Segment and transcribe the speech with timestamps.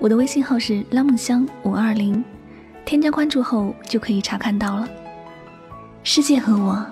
[0.00, 2.24] 我的微信号是拉梦香五二零，
[2.86, 4.88] 添加关注后就可以查看到了。
[6.02, 6.82] 世界和我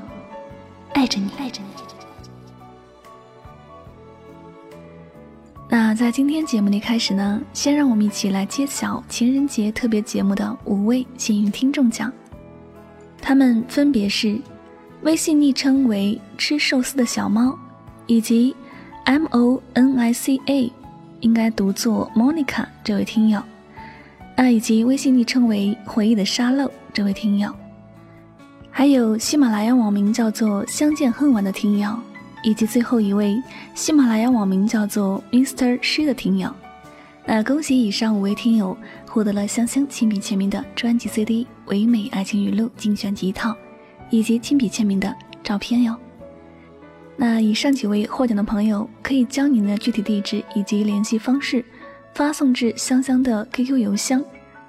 [0.93, 1.69] 爱着你，爱着你。
[5.71, 12.13] 那在今天节目的开始呢，先让我们一起来揭晓情人节特别节目的五位幸运听众奖。
[13.23, 14.39] 他们分别是
[15.01, 17.59] 微信昵称为“吃寿司的小猫”，
[18.07, 18.55] 以及
[19.05, 20.71] M O N I C A。
[21.21, 23.43] 应该读作 Monica 这位听友，
[24.37, 27.53] 啊，以及微信昵称为“回忆的沙漏”这位听友，
[28.71, 31.99] 还有喜马拉雅网名叫做“相见恨晚”的听友，
[32.45, 33.43] 以及最后一位
[33.75, 35.79] 喜马拉雅网名叫做 Mr.
[35.83, 36.55] 诗的听友。
[37.27, 38.75] 那恭喜以上五位听友
[39.07, 43.55] 获得了香香亲笔签名的专辑 CD《唯美爱情语录》精选集一套，
[44.09, 45.95] 以及亲笔签名的照片哟。
[47.21, 51.65] 那以上几位获奖的朋友，可以将您的具体地址以及联系方式
[52.15, 54.25] 发送至香香的 QQ 邮箱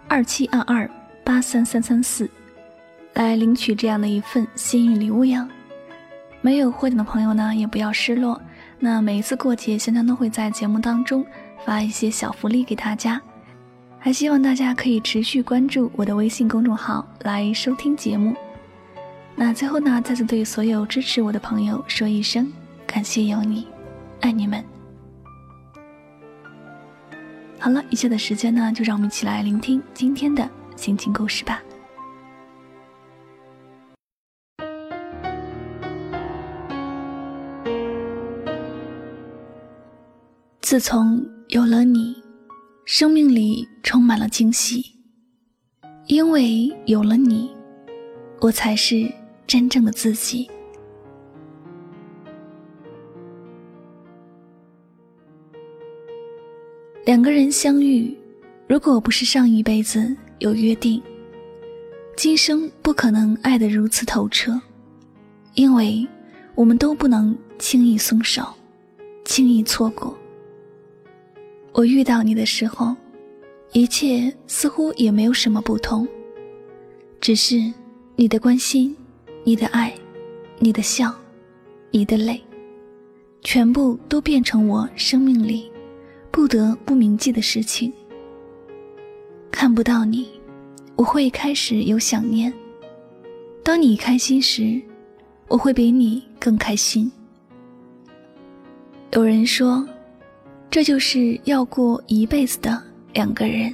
[0.07, 0.89] 二七二二
[1.23, 2.27] 八三三三四，
[3.13, 5.47] 来领取这样的一份幸运礼物呀。
[6.41, 8.41] 没有获奖的朋友呢，也不要失落。
[8.79, 11.23] 那每一次过节，香香都会在节目当中
[11.63, 13.21] 发一些小福利给大家，
[13.99, 18.33] 还希望大家可以持续关注我的微信公众号来收听节目。
[19.41, 22.51] 那最后呢，再次对所有支持我的朋友说一声
[22.85, 23.65] 感谢有你，
[24.19, 24.61] 爱你们。
[27.57, 31.63] 好了，以下的时间呢，就让我们一起来聆听今天的心情故事吧。
[40.59, 42.13] 自从有了你，
[42.83, 44.97] 生命里充满了惊喜，
[46.07, 47.49] 因为有了你，
[48.41, 49.09] 我才是。
[49.49, 50.47] 真正的自己。
[57.03, 58.15] 两个人相遇，
[58.67, 61.01] 如果不是上一辈子有约定，
[62.15, 64.61] 今生不可能爱得如此透彻，
[65.55, 66.07] 因为
[66.53, 68.43] 我们都不能轻易松手，
[69.25, 70.15] 轻易错过。
[71.71, 72.95] 我遇到你的时候，
[73.71, 76.07] 一切似乎也没有什么不同，
[77.19, 77.73] 只是
[78.15, 78.95] 你的关心。
[79.43, 79.93] 你的爱，
[80.59, 81.13] 你的笑，
[81.91, 82.39] 你的泪，
[83.41, 85.71] 全部都变成我生命里
[86.29, 87.91] 不得不铭记的事情。
[89.49, 90.27] 看不到你，
[90.95, 92.51] 我会开始有想念；
[93.63, 94.79] 当你开心时，
[95.47, 97.11] 我会比你更开心。
[99.13, 99.87] 有人说，
[100.69, 102.79] 这就是要过一辈子的
[103.13, 103.73] 两个人。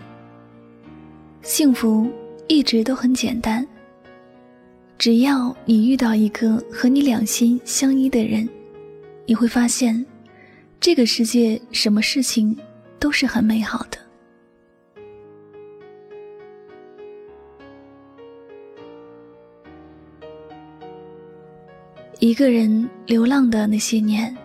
[1.41, 2.09] 幸福
[2.47, 3.67] 一直都很简单。
[4.97, 8.47] 只要你遇到一个和你两心相依的人，
[9.25, 10.03] 你会发现，
[10.79, 12.57] 这个世界什么事情
[12.97, 13.97] 都是很美好的。
[22.19, 24.35] 一个人流浪的那些年，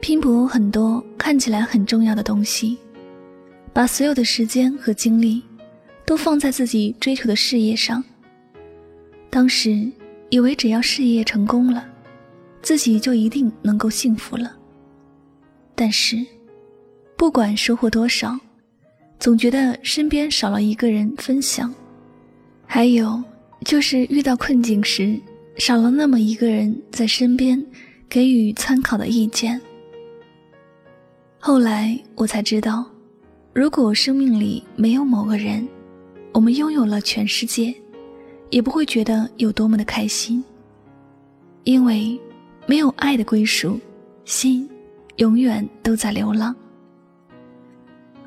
[0.00, 2.76] 拼搏很多看起来很重要的东西，
[3.72, 5.42] 把所有的时间和精力，
[6.04, 8.04] 都放在自己追求的事业上。
[9.32, 9.90] 当时
[10.28, 11.88] 以为只要事业成功了，
[12.60, 14.54] 自己就一定能够幸福了。
[15.74, 16.22] 但是，
[17.16, 18.38] 不管收获多少，
[19.18, 21.72] 总觉得身边少了一个人分享；
[22.66, 23.24] 还有
[23.64, 25.18] 就是遇到困境时，
[25.56, 27.64] 少了那么一个人在身边
[28.10, 29.58] 给予参考的意见。
[31.38, 32.84] 后来我才知道，
[33.54, 35.66] 如果生命里没有某个人，
[36.34, 37.74] 我们拥有了全世界。
[38.52, 40.44] 也不会觉得有多么的开心，
[41.64, 42.20] 因为
[42.66, 43.80] 没有爱的归属，
[44.26, 44.68] 心
[45.16, 46.54] 永远都在流浪。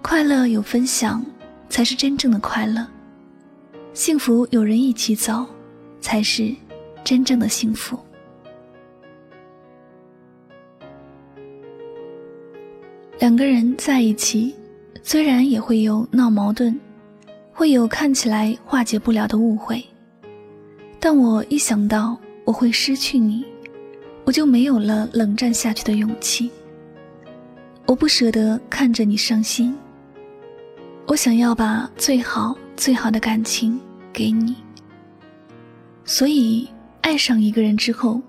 [0.01, 1.23] 快乐有分享，
[1.69, 2.83] 才是真正的快乐；
[3.93, 5.45] 幸福有人一起走，
[6.01, 6.51] 才是
[7.03, 7.95] 真正的幸福。
[13.19, 14.55] 两个人在一起，
[15.03, 16.75] 虽然也会有闹矛盾，
[17.53, 19.85] 会有看起来化解不了的误会。
[21.05, 23.45] 但我一想到我会失去你，
[24.23, 26.49] 我就没有了冷战下去的勇气。
[27.85, 29.77] 我不舍得看着你伤心，
[31.05, 33.79] 我想要把最好最好的感情
[34.11, 34.55] 给你。
[36.05, 36.67] 所以，
[37.01, 38.19] 爱上一个人之后，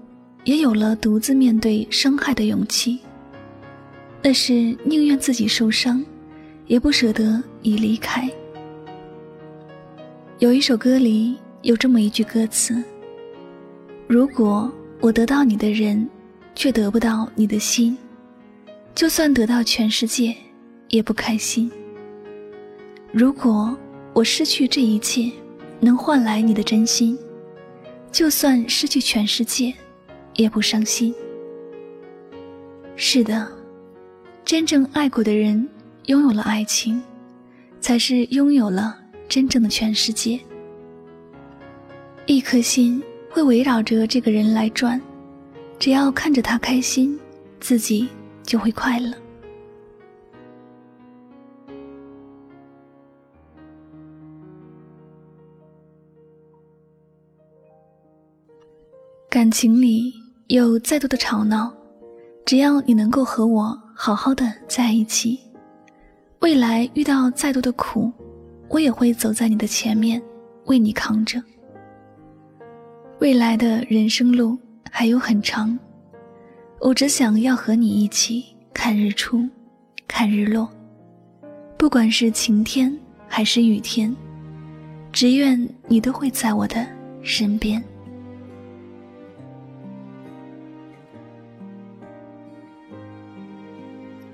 [0.45, 2.99] 也有了独自面对伤害的勇气。
[4.23, 6.05] 那是宁愿自己受伤，
[6.67, 8.31] 也不舍得已离开。
[10.41, 12.81] 有一首歌里有这么一句歌词
[14.07, 16.09] ：“如果我得到你的人，
[16.55, 17.99] 却得不到你的心，
[18.95, 20.33] 就算得到全世界，
[20.91, 21.69] 也不开心。
[23.11, 23.77] 如果
[24.13, 25.29] 我失去这一切，
[25.81, 27.19] 能换来你的真心。”
[28.13, 29.75] 就算失去全世界，
[30.37, 31.13] 也不伤心。
[32.95, 33.45] 是的，
[34.45, 35.69] 真正爱过的人，
[36.05, 37.03] 拥有了爱情，
[37.81, 38.97] 才是拥有了
[39.29, 40.39] 真正的全世界。
[42.27, 43.01] 一颗心
[43.31, 45.01] 会围绕着这个人来转，
[45.79, 47.17] 只要看着他开心，
[47.61, 48.09] 自己
[48.43, 49.13] 就会快乐。
[59.31, 60.13] 感情里
[60.49, 61.73] 有再多的吵闹，
[62.45, 65.39] 只要你能够和我好好的在一起，
[66.41, 68.11] 未来遇到再多的苦，
[68.69, 70.21] 我也会走在你的前面，
[70.65, 71.41] 为你扛着。
[73.19, 74.59] 未来的人生路
[74.91, 75.77] 还有很长，
[76.81, 79.43] 我只想要和你一起看日出，
[80.07, 80.71] 看日落，
[81.79, 82.95] 不管是晴天
[83.27, 84.15] 还是雨天，
[85.13, 85.59] 只愿
[85.89, 86.87] 你都会在我的
[87.23, 87.83] 身边。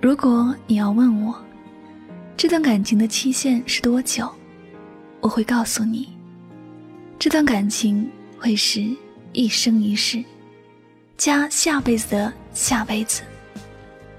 [0.00, 1.32] 如果你要问我，
[2.37, 4.28] 这段感情的期限是多久，
[5.20, 6.08] 我会告诉你，
[7.17, 8.11] 这段感情
[8.43, 8.85] 会是
[9.33, 10.21] 一生一世，
[11.17, 13.23] 加下辈子的下辈子，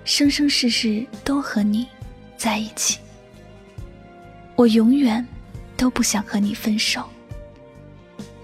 [0.05, 1.85] 生生世世都和你
[2.37, 2.99] 在一起。
[4.55, 5.27] 我永远
[5.75, 7.03] 都不想和你分手，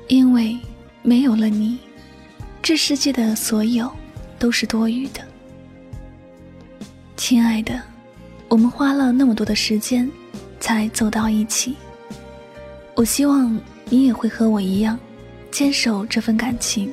[0.10, 0.60] 因为
[1.02, 1.78] 没有了你，
[2.62, 3.90] 这世界的所有
[4.38, 5.22] 都是多余的。
[7.16, 7.82] 亲爱的，
[8.50, 10.12] 我们花了那么多的时间，
[10.60, 11.78] 才走到一起。
[12.96, 15.00] 我希望你也会和我一样，
[15.60, 16.90] 坚守这份感情。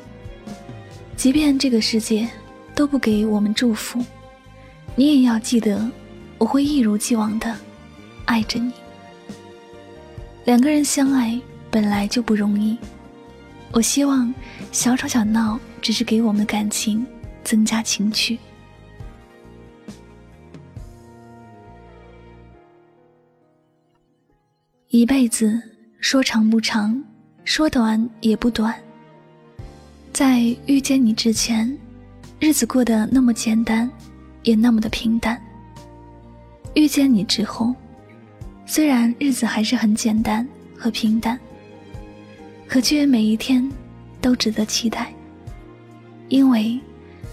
[1.14, 2.28] 即便这个世界
[2.74, 4.04] 都不给我们祝福，
[4.96, 5.88] 你也要记得，
[6.36, 7.56] 我会一如既往的
[8.24, 8.72] 爱着你。
[10.46, 11.40] 两个人相爱
[11.70, 12.76] 本来就不容易，
[13.70, 14.34] 我希望
[14.72, 17.06] 小吵小闹只是给我们的感情
[17.44, 18.36] 增加情趣。
[24.88, 25.62] 一辈子
[26.00, 27.00] 说长不长，
[27.46, 28.74] 说短也不短。
[30.12, 31.78] 在遇见你之前，
[32.40, 33.88] 日子过得那么简单，
[34.42, 35.40] 也那么的平淡。
[36.74, 37.72] 遇见你之后，
[38.66, 40.46] 虽然日子还是很简单
[40.76, 41.38] 和平淡，
[42.66, 43.66] 可却每一天
[44.20, 45.14] 都值得期待。
[46.28, 46.78] 因为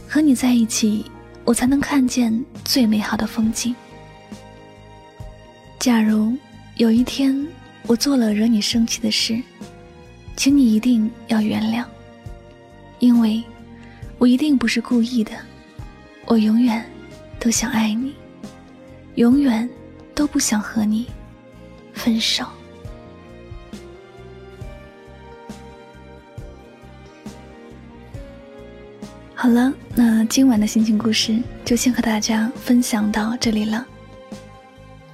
[0.08, 1.04] 和你在一起，
[1.44, 2.32] 我才能看见
[2.64, 3.76] 最美好的风景。
[5.80, 6.38] 假如。
[6.78, 7.48] 有一天，
[7.86, 9.40] 我做了惹你生气的事，
[10.36, 11.86] 请你一定要原谅，
[13.00, 13.44] 因为
[14.18, 15.32] 我一定不是故意的。
[16.26, 16.84] 我永远
[17.40, 18.16] 都想爱你，
[19.16, 19.70] 永远
[20.16, 21.08] 都不想和你
[21.94, 22.46] 分手。
[29.36, 33.86] 好了，那今晚的心情故事就先和大家分享到这里了。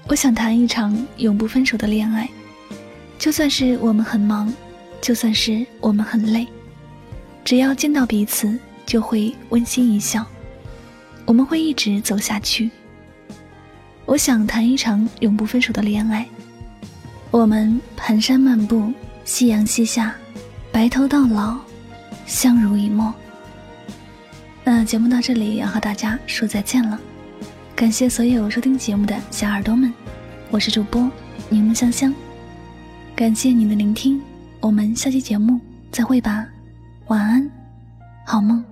[0.07, 2.29] 我想谈一场永不分手的恋爱，
[3.17, 4.53] 就算是我们很忙，
[5.01, 6.47] 就算是我们很累，
[7.43, 10.25] 只要见到彼此就会温馨一笑，
[11.25, 12.69] 我们会一直走下去。
[14.05, 16.25] 我想谈一场永不分手的恋爱，
[17.31, 18.91] 我们蹒跚漫步，
[19.23, 20.15] 夕阳西下，
[20.71, 21.57] 白头到老，
[22.25, 23.13] 相濡以沫。
[24.63, 26.99] 那节目到这里要和大家说再见了。
[27.75, 29.93] 感谢所有收听节目的小耳朵们，
[30.51, 31.09] 我是主播
[31.47, 32.13] 柠檬香香，
[33.15, 34.21] 感谢你的聆听，
[34.61, 35.59] 我们下期节目
[35.91, 36.45] 再会吧，
[37.07, 37.49] 晚安，
[38.25, 38.63] 好梦。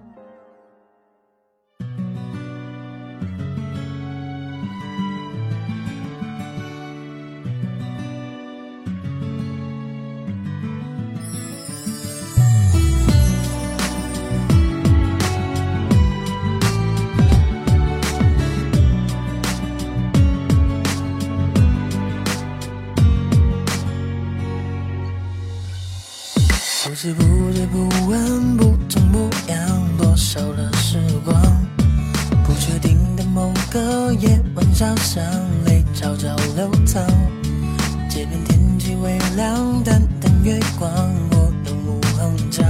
[40.78, 40.90] 光，
[41.32, 42.66] 我永无恒长。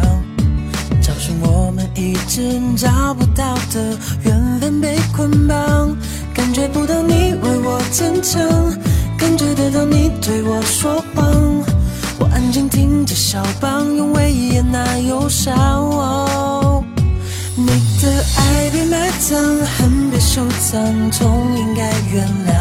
[1.01, 5.95] 找寻我们一直找不到的缘分被捆绑，
[6.33, 8.41] 感觉不到你为我坚强，
[9.17, 11.25] 感觉得到你对我说谎。
[12.19, 16.83] 我安静听着肖邦，用威严那忧伤。
[17.55, 19.37] 你的爱被埋葬，
[19.77, 22.55] 恨被收藏，痛应该原谅。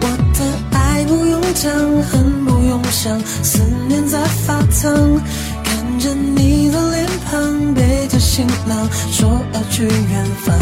[0.00, 0.44] 我的
[0.76, 4.92] 爱不用讲，恨不梦想，思念在发烫。
[5.64, 10.54] 看着你的脸庞，背着行囊，说要去远方。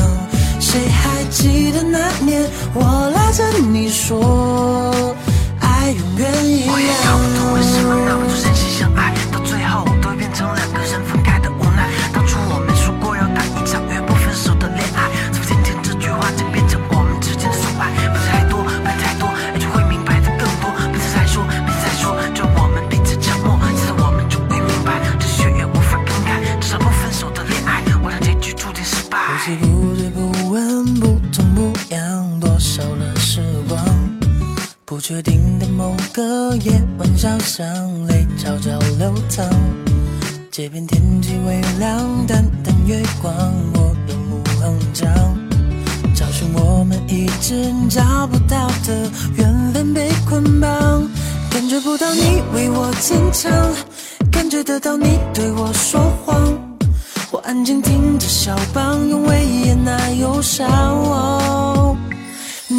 [0.61, 4.95] 谁还记得那年，我拉着你说，
[5.61, 8.45] 爱永远一我也搞不懂为什么那么多样。
[8.45, 9.13] 真心相爱，
[35.07, 37.67] 确定的某个夜晚，小巷
[38.07, 39.47] 泪悄悄流淌。
[40.51, 43.31] 街边天气微凉，淡淡月光，
[43.75, 45.13] 我永无恒长。
[46.15, 51.07] 找寻我们一直找不到的缘分被捆绑，
[51.51, 53.53] 感觉不到你为我坚强，
[54.33, 56.51] 感觉得到你对我说谎。
[57.31, 61.64] 我安静听着肖邦，用威严那忧伤。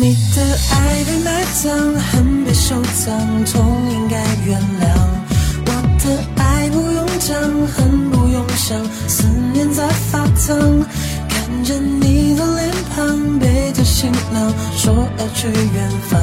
[0.06, 4.86] 你的爱被埋葬，恨被收藏，痛应该原谅。
[5.66, 10.86] 我的爱不用讲，恨不用想，思念在发烫。
[11.28, 16.22] 看着你的脸庞，背着行囊，说要去远方。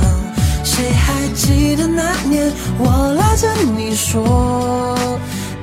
[0.63, 4.97] 谁还记得那年，我拉着你说，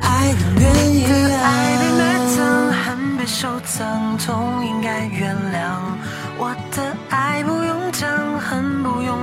[0.02, 1.12] 爱永远一样。
[1.42, 4.79] 爱被埋葬，恨被收藏，痛应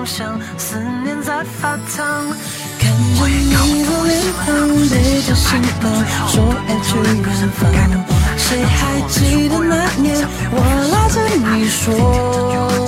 [0.06, 2.30] 想，思念在发烫。
[2.78, 5.84] 看着你的脸庞，背着行囊，
[6.28, 6.34] 说
[6.68, 7.60] 要去远方。
[8.36, 10.54] 谁还记得那年，我
[10.92, 12.85] 拉着你说，